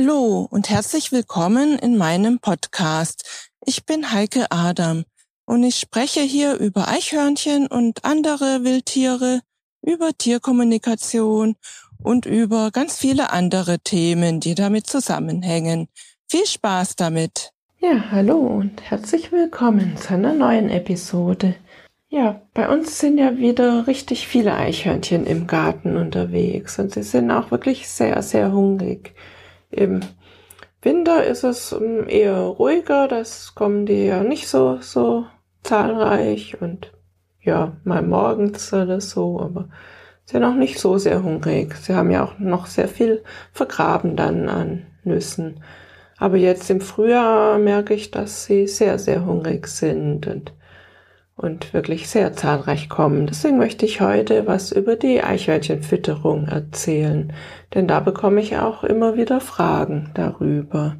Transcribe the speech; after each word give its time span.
Hallo 0.00 0.46
und 0.48 0.70
herzlich 0.70 1.10
willkommen 1.10 1.76
in 1.76 1.96
meinem 1.96 2.38
Podcast. 2.38 3.50
Ich 3.66 3.84
bin 3.84 4.12
Heike 4.12 4.46
Adam 4.52 5.02
und 5.44 5.64
ich 5.64 5.74
spreche 5.74 6.20
hier 6.20 6.54
über 6.54 6.86
Eichhörnchen 6.86 7.66
und 7.66 8.04
andere 8.04 8.62
Wildtiere, 8.62 9.40
über 9.82 10.12
Tierkommunikation 10.16 11.56
und 12.00 12.26
über 12.26 12.70
ganz 12.70 12.96
viele 12.96 13.32
andere 13.32 13.80
Themen, 13.80 14.38
die 14.38 14.54
damit 14.54 14.86
zusammenhängen. 14.86 15.88
Viel 16.28 16.46
Spaß 16.46 16.94
damit! 16.94 17.50
Ja, 17.80 18.12
hallo 18.12 18.36
und 18.36 18.80
herzlich 18.80 19.32
willkommen 19.32 19.96
zu 19.96 20.14
einer 20.14 20.32
neuen 20.32 20.70
Episode. 20.70 21.56
Ja, 22.08 22.40
bei 22.54 22.68
uns 22.68 23.00
sind 23.00 23.18
ja 23.18 23.36
wieder 23.36 23.88
richtig 23.88 24.28
viele 24.28 24.54
Eichhörnchen 24.54 25.26
im 25.26 25.48
Garten 25.48 25.96
unterwegs 25.96 26.78
und 26.78 26.92
sie 26.92 27.02
sind 27.02 27.32
auch 27.32 27.50
wirklich 27.50 27.88
sehr, 27.88 28.22
sehr 28.22 28.52
hungrig. 28.52 29.12
Im 29.70 30.00
Winter 30.82 31.24
ist 31.24 31.44
es 31.44 31.72
ähm, 31.72 32.08
eher 32.08 32.38
ruhiger, 32.38 33.08
das 33.08 33.54
kommen 33.54 33.86
die 33.86 34.06
ja 34.06 34.22
nicht 34.22 34.48
so, 34.48 34.78
so 34.80 35.26
zahlreich 35.62 36.60
und 36.60 36.92
ja, 37.40 37.76
mal 37.84 38.02
morgens 38.02 38.72
oder 38.72 39.00
so, 39.00 39.40
aber 39.40 39.68
sind 40.24 40.44
auch 40.44 40.54
nicht 40.54 40.78
so 40.78 40.98
sehr 40.98 41.22
hungrig. 41.22 41.74
Sie 41.76 41.94
haben 41.94 42.10
ja 42.10 42.24
auch 42.24 42.38
noch 42.38 42.66
sehr 42.66 42.88
viel 42.88 43.22
vergraben 43.52 44.14
dann 44.16 44.48
an 44.48 44.86
Nüssen. 45.02 45.62
Aber 46.18 46.36
jetzt 46.36 46.68
im 46.68 46.80
Frühjahr 46.80 47.58
merke 47.58 47.94
ich, 47.94 48.10
dass 48.10 48.44
sie 48.44 48.66
sehr, 48.66 48.98
sehr 48.98 49.24
hungrig 49.24 49.68
sind 49.68 50.26
und, 50.26 50.52
und 51.38 51.72
wirklich 51.72 52.08
sehr 52.08 52.32
zahlreich 52.34 52.88
kommen. 52.88 53.28
Deswegen 53.28 53.58
möchte 53.58 53.86
ich 53.86 54.00
heute 54.00 54.46
was 54.46 54.72
über 54.72 54.96
die 54.96 55.22
Eichhörnchenfütterung 55.22 56.48
erzählen, 56.48 57.32
denn 57.74 57.86
da 57.86 58.00
bekomme 58.00 58.40
ich 58.40 58.58
auch 58.58 58.82
immer 58.82 59.16
wieder 59.16 59.40
Fragen 59.40 60.10
darüber. 60.14 60.96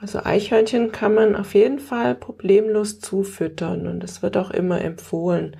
Also 0.00 0.20
Eichhörnchen 0.24 0.92
kann 0.92 1.14
man 1.14 1.36
auf 1.36 1.54
jeden 1.54 1.78
Fall 1.78 2.14
problemlos 2.14 3.00
zufüttern 3.00 3.86
und 3.86 4.02
es 4.02 4.22
wird 4.22 4.36
auch 4.36 4.50
immer 4.50 4.80
empfohlen. 4.80 5.56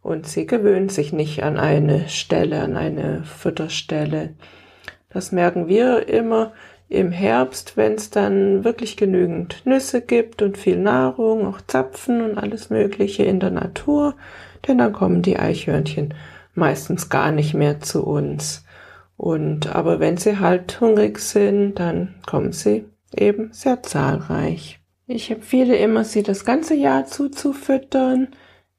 Und 0.00 0.26
sie 0.26 0.46
gewöhnen 0.46 0.88
sich 0.88 1.12
nicht 1.12 1.42
an 1.42 1.58
eine 1.58 2.08
Stelle, 2.08 2.60
an 2.62 2.76
eine 2.76 3.24
Futterstelle. 3.24 4.34
Das 5.10 5.32
merken 5.32 5.68
wir 5.68 6.08
immer 6.08 6.52
im 6.92 7.10
Herbst, 7.10 7.76
wenn 7.76 7.94
es 7.94 8.10
dann 8.10 8.64
wirklich 8.64 8.96
genügend 8.96 9.62
Nüsse 9.64 10.02
gibt 10.02 10.42
und 10.42 10.58
viel 10.58 10.76
Nahrung, 10.76 11.46
auch 11.46 11.60
Zapfen 11.66 12.20
und 12.20 12.38
alles 12.38 12.70
Mögliche 12.70 13.24
in 13.24 13.40
der 13.40 13.50
Natur, 13.50 14.14
denn 14.66 14.78
dann 14.78 14.92
kommen 14.92 15.22
die 15.22 15.38
Eichhörnchen 15.38 16.14
meistens 16.54 17.08
gar 17.08 17.32
nicht 17.32 17.54
mehr 17.54 17.80
zu 17.80 18.04
uns. 18.04 18.64
Und 19.16 19.74
aber 19.74 20.00
wenn 20.00 20.16
sie 20.16 20.38
halt 20.38 20.80
hungrig 20.80 21.18
sind, 21.18 21.76
dann 21.78 22.14
kommen 22.26 22.52
sie 22.52 22.84
eben 23.16 23.52
sehr 23.52 23.82
zahlreich. 23.82 24.80
Ich 25.06 25.30
empfehle 25.30 25.76
immer, 25.76 26.04
sie 26.04 26.22
das 26.22 26.44
ganze 26.44 26.74
Jahr 26.74 27.06
zuzufüttern. 27.06 28.28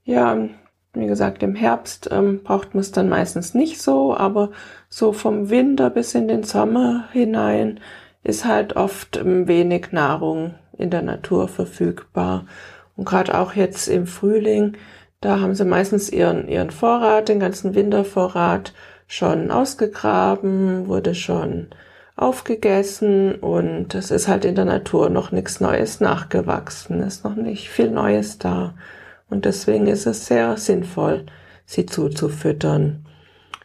Ja, 0.04 0.50
wie 0.94 1.08
gesagt, 1.08 1.42
im 1.42 1.56
Herbst 1.56 2.10
ähm, 2.12 2.44
braucht 2.44 2.76
man 2.76 2.82
es 2.82 2.92
dann 2.92 3.10
meistens 3.10 3.54
nicht 3.54 3.82
so, 3.82 4.16
aber 4.16 4.52
so 4.90 5.12
vom 5.14 5.50
Winter 5.50 5.90
bis 5.90 6.14
in 6.14 6.28
den 6.28 6.44
Sommer 6.44 7.10
hinein 7.12 7.80
ist 8.24 8.46
halt 8.46 8.76
oft 8.76 9.18
ähm, 9.18 9.48
wenig 9.48 9.92
Nahrung 9.92 10.56
in 10.78 10.90
der 10.90 11.02
Natur 11.02 11.48
verfügbar. 11.48 12.46
Und 12.96 13.06
gerade 13.06 13.38
auch 13.38 13.54
jetzt 13.54 13.88
im 13.88 14.08
Frühling, 14.08 14.78
da 15.22 15.40
haben 15.40 15.56
sie 15.56 15.66
meistens 15.66 16.10
ihren, 16.10 16.48
ihren 16.48 16.72
Vorrat, 16.72 17.30
den 17.30 17.40
ganzen 17.40 17.76
Wintervorrat 17.76 18.74
schon 19.08 19.52
ausgegraben, 19.52 20.88
wurde 20.88 21.16
schon 21.16 21.68
aufgegessen 22.16 23.36
und 23.36 23.96
es 23.96 24.12
ist 24.12 24.28
halt 24.28 24.46
in 24.46 24.56
der 24.56 24.66
Natur 24.66 25.10
noch 25.10 25.32
nichts 25.32 25.60
Neues 25.60 26.00
nachgewachsen, 26.00 27.02
ist 27.02 27.24
noch 27.24 27.36
nicht 27.36 27.70
viel 27.70 27.90
Neues 27.90 28.38
da. 28.38 28.76
Und 29.30 29.46
deswegen 29.46 29.88
ist 29.88 30.06
es 30.06 30.28
sehr 30.28 30.58
sinnvoll, 30.58 31.26
sie 31.66 31.86
zuzufüttern. 31.86 33.06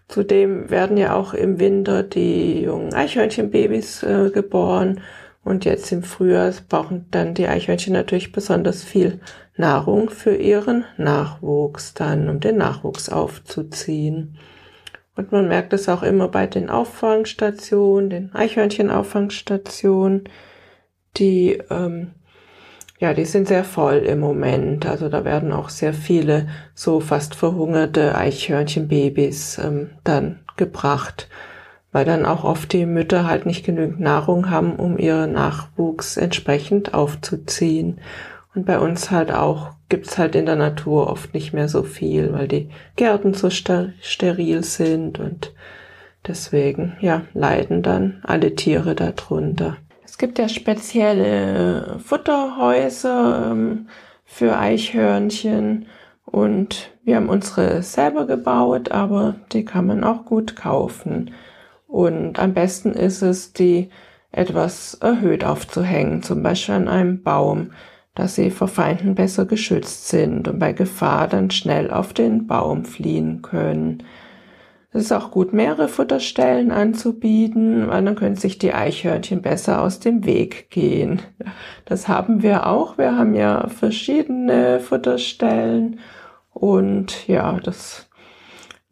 Zudem 0.08 0.70
werden 0.70 0.96
ja 0.96 1.14
auch 1.14 1.34
im 1.34 1.60
Winter 1.60 2.02
die 2.02 2.62
jungen 2.62 2.94
Eichhörnchenbabys 2.94 4.02
äh, 4.02 4.30
geboren 4.30 5.00
und 5.44 5.64
jetzt 5.64 5.92
im 5.92 6.02
Frühjahr 6.02 6.52
brauchen 6.68 7.06
dann 7.10 7.34
die 7.34 7.46
Eichhörnchen 7.46 7.92
natürlich 7.92 8.32
besonders 8.32 8.82
viel 8.82 9.20
Nahrung 9.56 10.10
für 10.10 10.34
ihren 10.34 10.84
Nachwuchs 10.96 11.94
dann, 11.94 12.28
um 12.28 12.40
den 12.40 12.56
Nachwuchs 12.56 13.08
aufzuziehen. 13.08 14.38
Und 15.16 15.32
man 15.32 15.48
merkt 15.48 15.72
es 15.72 15.88
auch 15.88 16.02
immer 16.02 16.28
bei 16.28 16.46
den 16.46 16.70
Auffangstationen, 16.70 18.10
den 18.10 18.34
Eichhörnchenauffangsstationen, 18.34 20.24
die, 21.16 21.60
ähm, 21.70 22.12
ja, 22.98 23.14
die 23.14 23.24
sind 23.24 23.46
sehr 23.46 23.64
voll 23.64 23.98
im 23.98 24.18
Moment. 24.18 24.84
Also 24.86 25.08
da 25.08 25.24
werden 25.24 25.52
auch 25.52 25.68
sehr 25.68 25.94
viele 25.94 26.48
so 26.74 27.00
fast 27.00 27.34
verhungerte 27.34 28.16
Eichhörnchenbabys 28.16 29.58
ähm, 29.58 29.90
dann 30.02 30.40
gebracht, 30.56 31.28
weil 31.92 32.04
dann 32.04 32.26
auch 32.26 32.42
oft 32.42 32.72
die 32.72 32.86
Mütter 32.86 33.26
halt 33.26 33.46
nicht 33.46 33.64
genügend 33.64 34.00
Nahrung 34.00 34.50
haben, 34.50 34.74
um 34.76 34.98
ihren 34.98 35.32
Nachwuchs 35.32 36.16
entsprechend 36.16 36.92
aufzuziehen. 36.92 38.00
Und 38.54 38.66
bei 38.66 38.80
uns 38.80 39.12
halt 39.12 39.32
auch 39.32 39.70
gibt's 39.88 40.18
halt 40.18 40.34
in 40.34 40.46
der 40.46 40.56
Natur 40.56 41.08
oft 41.08 41.32
nicht 41.34 41.52
mehr 41.52 41.68
so 41.68 41.84
viel, 41.84 42.32
weil 42.32 42.48
die 42.48 42.68
Gärten 42.96 43.32
so 43.32 43.48
ster 43.48 43.92
steril 44.00 44.64
sind 44.64 45.20
und 45.20 45.54
deswegen, 46.26 46.96
ja, 47.00 47.22
leiden 47.32 47.82
dann 47.82 48.20
alle 48.24 48.56
Tiere 48.56 48.96
darunter. 48.96 49.76
Es 50.18 50.20
gibt 50.20 50.40
ja 50.40 50.48
spezielle 50.48 52.00
Futterhäuser 52.04 53.52
ähm, 53.52 53.86
für 54.24 54.58
Eichhörnchen 54.58 55.86
und 56.24 56.90
wir 57.04 57.14
haben 57.14 57.28
unsere 57.28 57.84
selber 57.84 58.26
gebaut, 58.26 58.90
aber 58.90 59.36
die 59.52 59.64
kann 59.64 59.86
man 59.86 60.02
auch 60.02 60.24
gut 60.24 60.56
kaufen. 60.56 61.30
Und 61.86 62.40
am 62.40 62.52
besten 62.52 62.94
ist 62.94 63.22
es, 63.22 63.52
die 63.52 63.90
etwas 64.32 64.94
erhöht 64.94 65.44
aufzuhängen, 65.44 66.24
zum 66.24 66.42
Beispiel 66.42 66.74
an 66.74 66.88
einem 66.88 67.22
Baum 67.22 67.70
dass 68.16 68.34
sie 68.34 68.50
vor 68.50 68.66
Feinden 68.66 69.14
besser 69.14 69.46
geschützt 69.46 70.08
sind 70.08 70.48
und 70.48 70.58
bei 70.58 70.72
Gefahr 70.72 71.28
dann 71.28 71.52
schnell 71.52 71.92
auf 71.92 72.12
den 72.12 72.48
Baum 72.48 72.84
fliehen 72.84 73.42
können. 73.42 74.02
Es 74.90 75.02
ist 75.04 75.12
auch 75.12 75.30
gut, 75.30 75.52
mehrere 75.52 75.86
Futterstellen 75.86 76.70
anzubieten, 76.70 77.88
weil 77.88 78.02
dann 78.04 78.16
können 78.16 78.36
sich 78.36 78.58
die 78.58 78.72
Eichhörnchen 78.72 79.42
besser 79.42 79.82
aus 79.82 80.00
dem 80.00 80.24
Weg 80.24 80.70
gehen. 80.70 81.20
Das 81.84 82.08
haben 82.08 82.42
wir 82.42 82.66
auch. 82.66 82.96
Wir 82.96 83.14
haben 83.14 83.34
ja 83.34 83.68
verschiedene 83.68 84.80
Futterstellen 84.80 86.00
und 86.54 87.28
ja, 87.28 87.60
das 87.60 88.08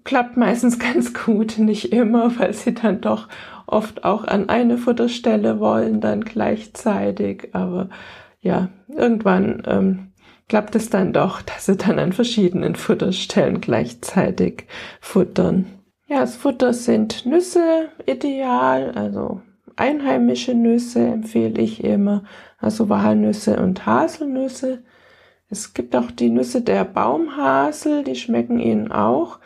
klappt 0.05 0.37
meistens 0.37 0.79
ganz 0.79 1.15
gut, 1.15 1.59
nicht 1.59 1.93
immer, 1.93 2.39
weil 2.39 2.53
sie 2.53 2.75
dann 2.75 3.01
doch 3.01 3.29
oft 3.67 4.05
auch 4.05 4.25
an 4.25 4.49
eine 4.51 4.77
Futterstelle 4.77 5.61
wollen, 5.61 6.01
dann 6.03 6.21
gleichzeitig. 6.23 7.55
Aber 7.55 7.89
ja, 8.41 8.69
irgendwann 8.89 9.63
ähm, 9.67 10.13
klappt 10.49 10.77
es 10.77 10.91
dann 10.91 11.15
doch, 11.15 11.43
dass 11.43 11.67
sie 11.67 11.77
dann 11.77 11.99
an 11.99 12.13
verschiedenen 12.13 12.77
Futterstellen 12.77 13.61
gleichzeitig 13.61 14.67
futtern. 15.01 15.76
Ja, 16.09 16.21
das 16.21 16.37
Futter 16.37 16.73
sind 16.73 17.27
Nüsse 17.27 17.89
ideal, 18.07 18.93
also 18.93 19.41
einheimische 19.75 20.55
Nüsse 20.55 21.05
empfehle 21.05 21.61
ich 21.61 21.83
immer, 21.83 22.23
also 22.59 22.89
Walnüsse 22.89 23.61
und 23.61 23.87
Haselnüsse. 23.87 24.85
Es 25.49 25.75
gibt 25.75 25.97
auch 25.97 26.13
die 26.13 26.31
Nüsse 26.31 26.63
der 26.63 26.85
Baumhasel, 26.85 28.05
die 28.05 28.15
schmecken 28.15 28.61
ihnen 28.61 28.93
auch. 28.93 29.41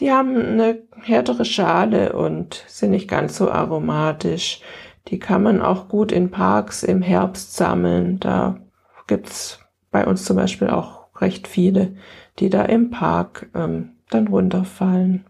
Die 0.00 0.10
haben 0.10 0.36
eine 0.36 0.82
härtere 1.00 1.44
Schale 1.44 2.12
und 2.14 2.64
sind 2.66 2.90
nicht 2.90 3.08
ganz 3.08 3.36
so 3.36 3.48
aromatisch. 3.48 4.62
Die 5.08 5.20
kann 5.20 5.44
man 5.44 5.62
auch 5.62 5.88
gut 5.88 6.10
in 6.10 6.32
Parks 6.32 6.82
im 6.82 7.02
Herbst 7.02 7.54
sammeln. 7.54 8.18
Da 8.18 8.56
gibt's 9.06 9.60
bei 9.92 10.04
uns 10.04 10.24
zum 10.24 10.36
Beispiel 10.36 10.70
auch 10.70 11.06
recht 11.20 11.46
viele, 11.46 11.94
die 12.40 12.50
da 12.50 12.64
im 12.64 12.90
Park 12.90 13.48
ähm, 13.54 13.92
dann 14.10 14.26
runterfallen. 14.26 15.24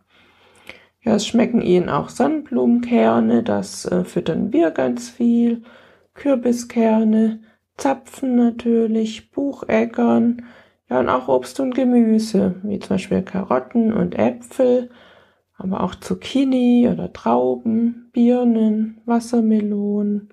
Ja, 1.02 1.14
es 1.14 1.26
schmecken 1.26 1.62
ihnen 1.62 1.88
auch 1.88 2.08
Sonnenblumenkerne, 2.10 3.42
das 3.42 3.86
äh, 3.86 4.04
füttern 4.04 4.52
wir 4.52 4.70
ganz 4.70 5.08
viel. 5.08 5.62
Kürbiskerne, 6.14 7.40
Zapfen 7.76 8.36
natürlich, 8.36 9.30
Bucheckern, 9.30 10.42
ja 10.88 11.00
und 11.00 11.08
auch 11.08 11.28
Obst 11.28 11.60
und 11.60 11.74
Gemüse, 11.74 12.56
wie 12.62 12.78
zum 12.78 12.96
Beispiel 12.96 13.22
Karotten 13.22 13.92
und 13.92 14.18
Äpfel 14.18 14.90
aber 15.60 15.82
auch 15.82 15.94
Zucchini 15.94 16.88
oder 16.90 17.12
Trauben, 17.12 18.08
Birnen, 18.12 19.00
Wassermelonen. 19.04 20.30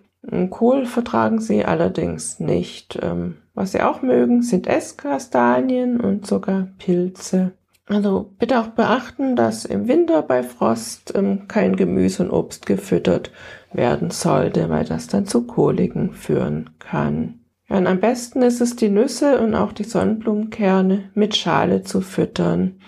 Kohl 0.50 0.86
vertragen 0.86 1.40
sie 1.40 1.66
allerdings 1.66 2.40
nicht. 2.40 2.98
Ähm, 3.02 3.36
was 3.54 3.74
sie 3.74 3.82
auch 3.82 4.02
mögen, 4.02 4.42
sind 4.42 4.68
Esskastanien 4.68 6.00
und 6.00 6.26
sogar 6.26 6.70
Pilze. 6.78 7.52
Also 7.90 8.34
bitte 8.38 8.60
auch 8.60 8.68
beachten, 8.68 9.38
dass 9.38 9.64
im 9.64 9.88
Winter 9.88 10.22
bei 10.22 10.44
Frost 10.44 11.14
ähm, 11.16 11.48
kein 11.48 11.78
Gemüse 11.78 12.24
und 12.24 12.32
Obst 12.32 12.66
gefüttert 12.66 13.32
werden 13.72 14.12
sollte, 14.12 14.70
weil 14.70 14.84
das 14.84 15.08
dann 15.08 15.26
zu 15.26 15.48
Koliken 15.48 16.12
führen 16.12 16.72
kann. 16.80 17.40
Ja, 17.70 17.78
und 17.78 17.88
am 17.88 18.00
besten 18.00 18.42
ist 18.42 18.60
es, 18.60 18.76
die 18.76 18.90
Nüsse 18.90 19.40
und 19.40 19.56
auch 19.56 19.72
die 19.72 19.86
Sonnenblumenkerne 19.86 21.12
mit 21.14 21.36
Schale 21.38 21.84
zu 21.84 22.02
füttern, 22.02 22.80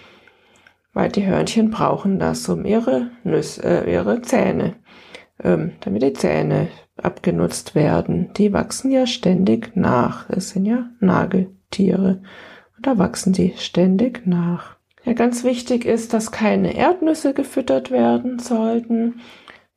weil 0.94 1.10
die 1.10 1.26
Hörnchen 1.26 1.72
brauchen 1.72 2.20
das, 2.20 2.48
um 2.50 2.66
ihre, 2.66 3.12
Nüsse, 3.24 3.64
äh, 3.64 3.94
ihre 3.94 4.22
Zähne, 4.22 4.76
ähm, 5.42 5.74
damit 5.80 6.04
die 6.04 6.14
Zähne 6.14 6.68
abgenutzt 6.98 7.74
werden. 7.74 8.32
Die 8.36 8.52
wachsen 8.52 8.92
ja 8.92 9.08
ständig 9.08 9.78
nach. 9.78 10.30
Es 10.30 10.50
sind 10.50 10.66
ja 10.66 10.90
Nageltiere. 11.00 12.22
Und 12.76 12.86
da 12.86 12.98
wachsen 12.98 13.32
die 13.32 13.54
ständig 13.58 14.28
nach. 14.28 14.79
Ja, 15.04 15.14
ganz 15.14 15.44
wichtig 15.44 15.86
ist, 15.86 16.14
dass 16.14 16.32
keine 16.32 16.76
Erdnüsse 16.76 17.34
gefüttert 17.34 17.92
werden 17.92 18.40
sollten. 18.40 19.22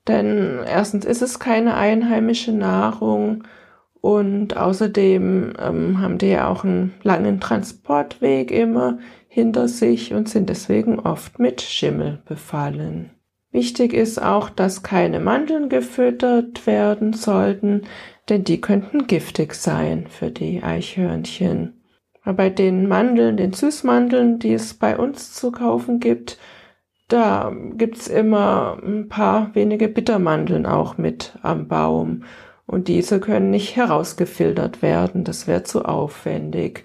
Denn 0.09 0.61
erstens 0.67 1.05
ist 1.05 1.23
es 1.23 1.39
keine 1.39 1.75
einheimische 1.75 2.53
Nahrung 2.53 3.45
und 4.01 4.57
außerdem 4.57 5.53
ähm, 5.61 6.01
haben 6.01 6.19
die 6.19 6.27
ja 6.27 6.49
auch 6.49 6.65
einen 6.65 6.93
langen 7.03 7.39
Transportweg 7.39 8.51
immer 8.51 8.99
hinter 9.29 9.69
sich 9.69 10.13
und 10.13 10.29
sind 10.29 10.51
deswegen 10.51 10.99
oft 10.99 11.39
mit 11.39 11.63
Schimmel 11.63 12.21
befallen. 12.27 13.13
Wichtig 13.53 13.93
ist 13.93 14.21
auch, 14.21 14.51
dass 14.51 14.83
keine 14.83 15.21
Mandeln 15.21 15.69
gefüttert 15.69 16.67
werden 16.67 17.13
sollten, 17.13 17.83
denn 18.29 18.45
die 18.45 18.61
könnten 18.61 19.07
giftig 19.07 19.55
sein 19.55 20.07
für 20.09 20.31
die 20.31 20.63
Eichhörnchen. 20.63 21.82
Bei 22.25 22.51
den 22.51 22.87
Mandeln, 22.89 23.37
den 23.37 23.53
Süßmandeln, 23.53 24.39
die 24.39 24.53
es 24.53 24.75
bei 24.75 24.97
uns 24.97 25.33
zu 25.33 25.51
kaufen 25.51 25.99
gibt, 25.99 26.39
da 27.09 27.53
gibt's 27.75 28.07
immer 28.07 28.79
ein 28.83 29.09
paar 29.09 29.55
wenige 29.55 29.89
Bittermandeln 29.89 30.65
auch 30.65 30.97
mit 30.99 31.37
am 31.43 31.69
Baum. 31.69 32.23
Und 32.65 32.89
diese 32.89 33.21
können 33.21 33.51
nicht 33.51 33.77
herausgefiltert 33.77 34.83
werden. 34.83 35.25
Das 35.25 35.47
wäre 35.47 35.65
zu 35.65 35.85
aufwendig. 35.85 36.85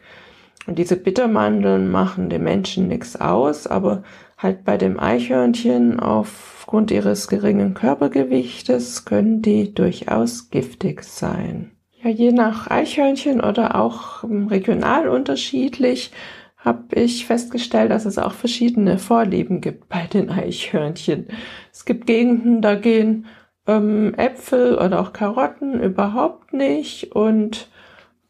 Und 0.66 0.80
diese 0.80 0.98
Bittermandeln 0.98 1.90
machen 1.90 2.30
dem 2.30 2.44
Menschen 2.44 2.90
nichts 2.90 3.16
aus, 3.16 3.68
aber 3.68 4.04
halt 4.38 4.66
bei 4.66 4.76
dem 4.76 5.00
Eichhörnchen 5.00 6.00
aufgrund 6.00 6.92
ihres 6.92 7.28
geringen 7.30 7.74
Körpergewichtes 7.74 9.06
können 9.06 9.42
die 9.42 9.74
durchaus 9.74 10.50
giftig 10.50 11.04
sein. 11.04 11.77
Je 12.08 12.32
nach 12.32 12.70
Eichhörnchen 12.70 13.42
oder 13.42 13.76
auch 13.76 14.24
regional 14.24 15.10
unterschiedlich 15.10 16.12
habe 16.58 16.96
ich 16.96 17.26
festgestellt, 17.26 17.92
dass 17.92 18.06
es 18.06 18.18
auch 18.18 18.34
verschiedene 18.34 18.98
Vorlieben 18.98 19.62
gibt 19.62 19.90
bei 19.90 20.08
den 20.08 20.30
Eichhörnchen. 20.30 21.28
Es 21.72 21.86
gibt 21.86 22.08
Gegenden, 22.08 22.62
da 22.62 22.76
gehen 22.76 23.26
ähm, 23.68 24.14
Äpfel 24.16 24.76
oder 24.76 25.02
auch 25.02 25.14
Karotten 25.14 25.82
überhaupt 25.82 26.54
nicht 26.54 27.12
und 27.14 27.70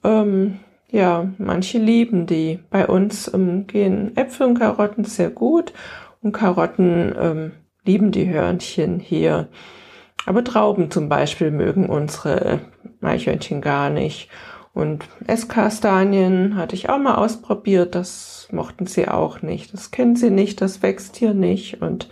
ähm, 0.03 0.59
ja, 0.89 1.29
manche 1.37 1.79
lieben 1.79 2.25
die. 2.25 2.59
Bei 2.69 2.87
uns 2.87 3.31
ähm, 3.33 3.67
gehen 3.67 4.15
Äpfel 4.15 4.47
und 4.47 4.59
Karotten 4.59 5.03
sehr 5.03 5.29
gut 5.29 5.73
und 6.21 6.31
Karotten 6.31 7.13
ähm, 7.19 7.51
lieben 7.85 8.11
die 8.11 8.29
Hörnchen 8.29 8.99
hier. 8.99 9.47
Aber 10.25 10.43
Trauben 10.43 10.91
zum 10.91 11.09
Beispiel 11.09 11.51
mögen 11.51 11.87
unsere 11.87 12.59
Eichhörnchen 13.01 13.61
gar 13.61 13.89
nicht. 13.89 14.29
Und 14.73 15.05
Esskastanien 15.25 16.55
hatte 16.55 16.75
ich 16.75 16.89
auch 16.89 16.99
mal 16.99 17.15
ausprobiert, 17.15 17.95
das 17.95 18.47
mochten 18.51 18.85
sie 18.85 19.07
auch 19.07 19.41
nicht. 19.41 19.73
Das 19.73 19.89
kennen 19.89 20.15
sie 20.15 20.29
nicht, 20.29 20.61
das 20.61 20.83
wächst 20.83 21.15
hier 21.15 21.33
nicht 21.33 21.81
und 21.81 22.09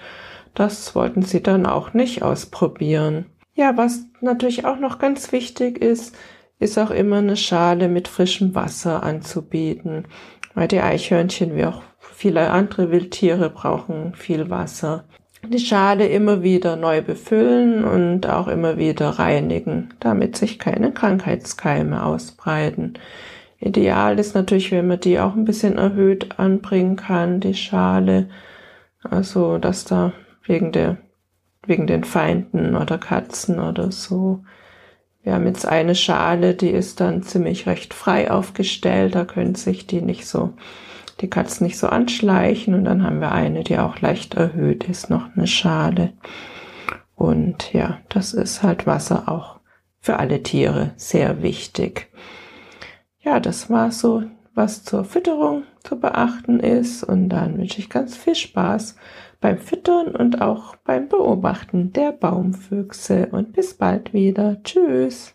das 0.55 0.95
wollten 0.95 1.21
sie 1.21 1.43
dann 1.43 1.65
auch 1.65 1.93
nicht 1.93 2.23
ausprobieren. 2.23 3.25
Ja, 3.53 3.77
was 3.77 4.05
natürlich 4.19 4.65
auch 4.65 4.79
noch 4.79 4.97
ganz 4.99 5.31
wichtig 5.31 5.77
ist, 5.77 6.15
ist 6.57 6.79
auch 6.79 6.91
immer 6.91 7.17
eine 7.17 7.37
Schale 7.37 7.87
mit 7.87 8.07
frischem 8.07 8.55
Wasser 8.55 9.03
anzubieten, 9.03 10.07
weil 10.55 10.67
die 10.67 10.81
Eichhörnchen 10.81 11.55
wie 11.55 11.65
auch 11.65 11.83
viele 11.99 12.49
andere 12.49 12.91
Wildtiere 12.91 13.49
brauchen 13.49 14.15
viel 14.15 14.49
Wasser 14.49 15.05
die 15.49 15.59
Schale 15.59 16.07
immer 16.07 16.43
wieder 16.43 16.75
neu 16.75 17.01
befüllen 17.01 17.83
und 17.83 18.27
auch 18.27 18.47
immer 18.47 18.77
wieder 18.77 19.09
reinigen, 19.09 19.93
damit 19.99 20.37
sich 20.37 20.59
keine 20.59 20.91
Krankheitskeime 20.91 22.03
ausbreiten. 22.03 22.93
Ideal 23.59 24.19
ist 24.19 24.35
natürlich, 24.35 24.71
wenn 24.71 24.87
man 24.87 24.99
die 24.99 25.19
auch 25.19 25.35
ein 25.35 25.45
bisschen 25.45 25.77
erhöht 25.77 26.39
anbringen 26.39 26.95
kann, 26.95 27.39
die 27.39 27.53
Schale, 27.53 28.29
also 29.03 29.57
dass 29.57 29.85
da 29.85 30.13
wegen 30.45 30.71
der 30.71 30.97
wegen 31.67 31.87
den 31.87 32.03
Feinden 32.03 32.75
oder 32.75 32.97
Katzen 32.97 33.59
oder 33.59 33.91
so. 33.91 34.43
Wir 35.23 35.33
haben 35.33 35.47
jetzt 35.47 35.67
eine 35.67 35.95
Schale, 35.95 36.53
die 36.53 36.69
ist 36.69 36.99
dann 36.99 37.23
ziemlich 37.23 37.65
recht 37.65 37.93
frei 37.93 38.29
aufgestellt, 38.29 39.15
da 39.15 39.25
können 39.25 39.55
sich 39.55 39.87
die 39.87 40.01
nicht 40.01 40.27
so 40.27 40.53
die 41.21 41.29
Katzen 41.29 41.65
nicht 41.65 41.77
so 41.77 41.87
anschleichen. 41.87 42.73
Und 42.73 42.85
dann 42.85 43.03
haben 43.03 43.21
wir 43.21 43.31
eine, 43.31 43.63
die 43.63 43.77
auch 43.77 43.99
leicht 44.01 44.35
erhöht 44.35 44.85
ist, 44.89 45.09
noch 45.09 45.35
eine 45.35 45.47
Schale. 45.47 46.13
Und 47.15 47.73
ja, 47.73 47.99
das 48.09 48.33
ist 48.33 48.63
halt 48.63 48.85
Wasser 48.85 49.29
auch 49.29 49.59
für 49.99 50.17
alle 50.17 50.43
Tiere 50.43 50.91
sehr 50.97 51.41
wichtig. 51.41 52.11
Ja, 53.19 53.39
das 53.39 53.69
war 53.69 53.91
so, 53.91 54.23
was 54.53 54.83
zur 54.83 55.03
Fütterung 55.03 55.63
zu 55.83 55.99
beachten 55.99 56.59
ist. 56.59 57.03
Und 57.03 57.29
dann 57.29 57.57
wünsche 57.57 57.79
ich 57.79 57.89
ganz 57.89 58.15
viel 58.15 58.35
Spaß 58.35 58.95
beim 59.41 59.57
Füttern 59.57 60.15
und 60.15 60.41
auch 60.41 60.75
beim 60.77 61.07
Beobachten 61.07 61.91
der 61.93 62.11
Baumfüchse. 62.11 63.27
Und 63.31 63.53
bis 63.53 63.75
bald 63.75 64.13
wieder. 64.13 64.61
Tschüss. 64.63 65.34